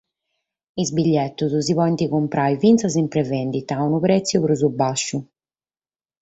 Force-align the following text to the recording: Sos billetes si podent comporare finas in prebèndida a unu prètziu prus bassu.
Sos 0.79 0.91
billetes 0.99 1.53
si 1.67 1.75
podent 1.79 2.09
comporare 2.13 2.57
finas 2.63 2.95
in 3.03 3.07
prebèndida 3.13 3.73
a 3.77 3.85
unu 3.89 3.97
prètziu 4.05 4.39
prus 4.43 4.63
bassu. 4.79 5.17